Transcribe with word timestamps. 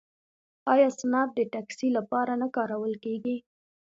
آیا 0.71 0.85
اسنپ 0.91 1.29
د 1.35 1.39
ټکسي 1.53 1.87
لپاره 1.97 2.33
نه 2.41 2.47
کارول 2.55 2.93
کیږي؟ 3.03 3.37